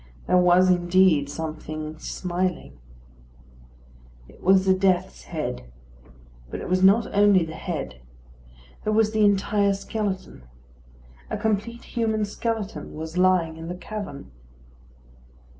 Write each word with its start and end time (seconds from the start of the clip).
There 0.25 0.35
was 0.39 0.71
indeed 0.71 1.29
something 1.29 1.99
smiling. 1.99 2.79
It 4.27 4.41
was 4.41 4.67
a 4.67 4.73
death's 4.73 5.25
head; 5.25 5.71
but 6.49 6.59
it 6.59 6.67
was 6.67 6.81
not 6.81 7.05
only 7.13 7.45
the 7.45 7.53
head. 7.53 8.01
There 8.83 8.93
was 8.93 9.11
the 9.11 9.23
entire 9.23 9.73
skeleton. 9.75 10.41
A 11.29 11.37
complete 11.37 11.83
human 11.83 12.25
skeleton 12.25 12.95
was 12.95 13.15
lying 13.19 13.57
in 13.57 13.67
the 13.67 13.75
cavern. 13.77 14.31